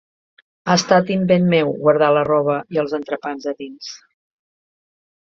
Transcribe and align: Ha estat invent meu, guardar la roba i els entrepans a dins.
Ha 0.71 0.75
estat 0.79 1.09
invent 1.15 1.43
meu, 1.51 1.67
guardar 1.83 2.07
la 2.17 2.23
roba 2.29 2.55
i 2.77 2.81
els 2.85 2.95
entrepans 2.99 3.45
a 3.53 3.53
dins. 3.61 3.91